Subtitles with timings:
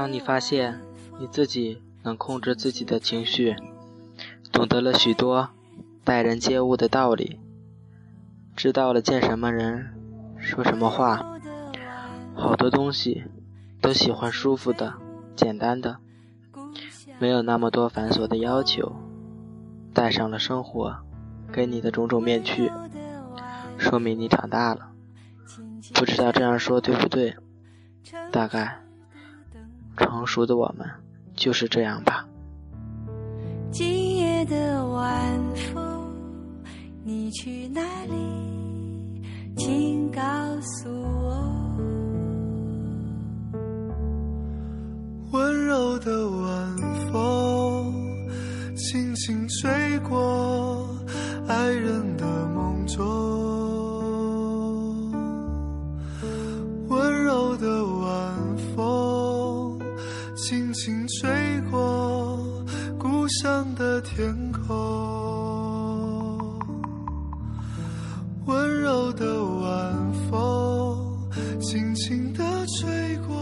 [0.00, 0.80] 当你发现
[1.18, 3.54] 你自己能控制自己的情绪，
[4.50, 5.50] 懂得了许多
[6.02, 7.38] 待人接物的道理，
[8.56, 9.90] 知道了见什么人
[10.38, 11.38] 说什么话，
[12.34, 13.24] 好多东西
[13.82, 14.94] 都喜欢舒服的、
[15.36, 15.98] 简单的，
[17.18, 18.96] 没有那么多繁琐的要求，
[19.92, 20.96] 戴上了生活
[21.52, 22.72] 给你的种种面具，
[23.76, 24.92] 说明你长大了。
[25.92, 27.36] 不知道这样说对不对？
[28.32, 28.80] 大概。
[30.00, 30.88] 成熟的我们
[31.34, 32.26] 就是这样吧。
[33.70, 36.10] 今夜的晚风，
[37.04, 38.14] 你去哪里？
[39.58, 40.20] 请告
[40.62, 41.36] 诉我。
[45.32, 46.76] 温柔的晚
[47.12, 47.92] 风，
[48.76, 49.70] 轻轻吹
[71.70, 73.36] 轻轻地吹过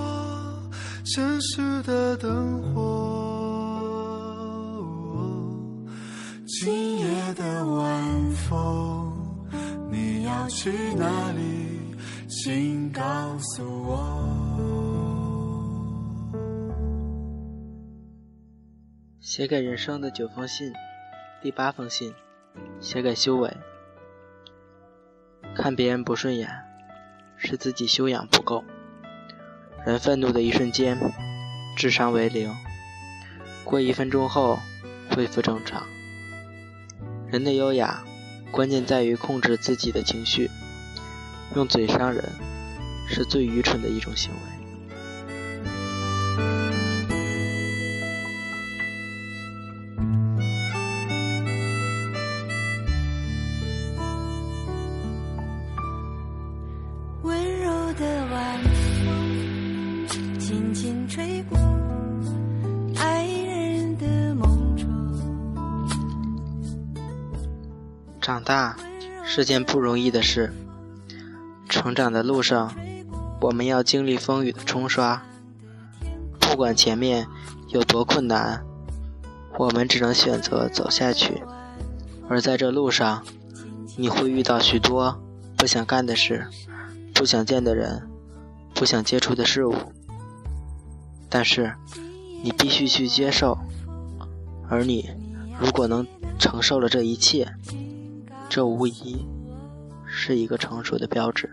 [1.03, 2.85] 城市的灯火。
[6.47, 9.11] 今夜的晚风，
[9.91, 11.97] 你要去哪里？
[12.29, 13.03] 请告
[13.39, 13.97] 诉我。
[19.21, 20.71] 写给人生的九封信，
[21.41, 22.13] 第八封信，
[22.79, 23.51] 写给修伟。
[25.55, 26.47] 看别人不顺眼，
[27.39, 28.65] 是自己修养不够。
[29.87, 30.99] 人愤怒的一瞬间，
[31.77, 32.55] 智商为零，
[33.65, 34.59] 过一分钟后
[35.15, 35.87] 恢复正常。
[37.31, 38.03] 人的优雅，
[38.51, 40.51] 关键在于控制自己的情绪。
[41.55, 42.23] 用嘴伤人，
[43.09, 44.39] 是最愚蠢的一种行为。
[61.19, 61.59] 你我
[62.97, 64.77] 爱人的梦
[68.21, 68.77] 长大
[69.25, 70.53] 是件不容易的事，
[71.69, 72.73] 成长的路上，
[73.41, 75.21] 我们要经历风雨的冲刷。
[76.39, 77.27] 不管前面
[77.71, 78.65] 有多困难，
[79.59, 81.43] 我们只能选择走下去。
[82.29, 83.25] 而在这路上，
[83.97, 85.21] 你会遇到许多
[85.57, 86.47] 不想干的事，
[87.13, 88.09] 不想见的人，
[88.73, 89.75] 不想接触的事物。
[91.29, 91.75] 但是，
[92.43, 93.59] 你必须去接受。
[94.69, 95.11] 而你，
[95.61, 96.07] 如果能
[96.39, 97.55] 承受了这一切，
[98.49, 99.27] 这无疑
[100.07, 101.51] 是一个成熟的标志。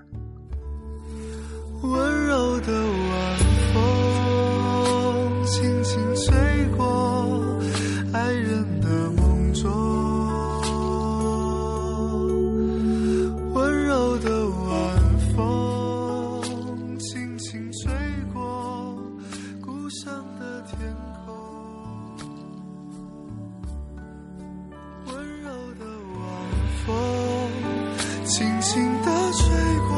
[1.82, 3.38] 温柔的晚
[3.74, 4.05] 风，
[20.86, 21.34] 天空。
[25.08, 25.10] 温
[25.42, 25.82] 柔的
[26.14, 26.22] 晚。
[26.86, 26.94] 风
[28.26, 29.42] 轻轻地吹
[29.90, 29.92] 过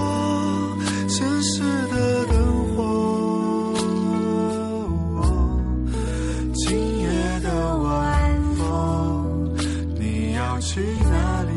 [1.10, 1.60] 城市
[1.90, 2.34] 的灯
[2.74, 2.78] 火，
[6.54, 6.66] 今
[7.00, 7.06] 夜
[7.42, 7.48] 的
[7.80, 9.54] 晚风，
[10.00, 10.80] 你要去
[11.12, 11.52] 哪里？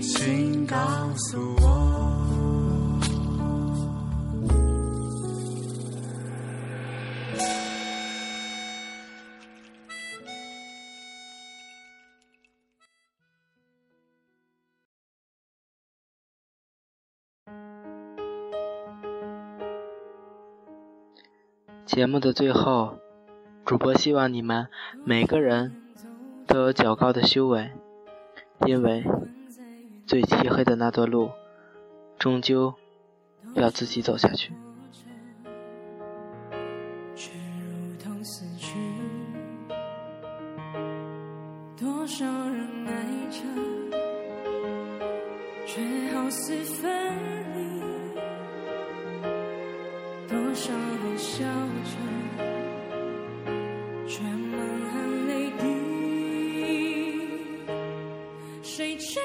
[0.00, 0.76] 请告
[1.16, 1.63] 诉我。
[21.86, 22.98] 节目的最后，
[23.64, 24.68] 主播希望你们
[25.04, 25.82] 每个人
[26.46, 27.70] 都有较高的修为，
[28.66, 29.04] 因为
[30.06, 31.30] 最漆黑的那段路，
[32.18, 32.74] 终究
[33.54, 34.52] 要自己走下去。
[41.76, 42.94] 多少人爱
[43.30, 43.40] 着，
[45.66, 45.82] 却
[46.14, 46.90] 好似分
[47.54, 47.93] 离；
[51.24, 51.96] 笑着，
[54.06, 54.60] 却满
[54.92, 55.64] 含泪滴。
[58.62, 59.18] 谁知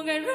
[0.00, 0.26] புகழ்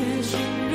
[0.00, 0.69] 也许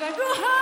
[0.00, 0.61] everyone going,